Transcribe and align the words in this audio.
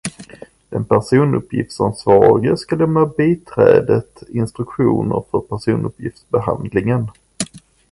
Den 0.69 0.85
personuppgiftsansvarige 0.85 2.57
ska 2.57 2.75
lämna 2.75 3.05
biträdet 3.05 4.23
instruktioner 4.29 5.23
för 5.31 5.39
personuppgiftsbehandlingen. 5.39 7.07